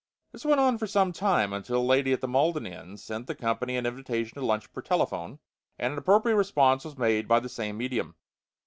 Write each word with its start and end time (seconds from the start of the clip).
This 0.31 0.43
went 0.43 0.59
on 0.59 0.79
for 0.79 0.87
some 0.87 1.11
time, 1.13 1.53
until 1.53 1.77
a 1.77 1.83
lady 1.83 2.11
at 2.11 2.21
the 2.21 2.27
Malden 2.27 2.65
end 2.65 2.99
sent 2.99 3.27
the 3.27 3.35
company 3.35 3.77
an 3.77 3.85
invitation 3.85 4.33
to 4.33 4.41
lunch 4.43 4.73
per 4.73 4.81
telephone, 4.81 5.37
and 5.77 5.93
an 5.93 5.99
appropriate 5.99 6.37
response 6.37 6.83
was 6.83 6.97
made 6.97 7.27
by 7.27 7.39
the 7.39 7.47
same 7.47 7.77
medium. 7.77 8.15